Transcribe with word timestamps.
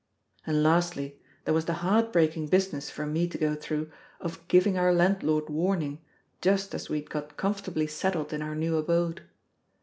And, 0.47 0.63
lastly, 0.63 1.19
there 1.45 1.53
was 1.53 1.65
the 1.65 1.73
heart 1.85 2.11
breaking 2.11 2.47
business 2.47 2.89
for 2.89 3.05
me 3.05 3.27
to 3.27 3.37
go 3.37 3.53
through 3.53 3.91
of 4.19 4.47
giving 4.47 4.75
our 4.75 4.91
landlord 4.91 5.47
warning, 5.47 6.01
just 6.41 6.73
as 6.73 6.89
we 6.89 7.01
had 7.01 7.11
got 7.11 7.37
comfortably 7.37 7.85
settled 7.85 8.33
in 8.33 8.41
our 8.41 8.55
new 8.55 8.77
abode. 8.77 9.21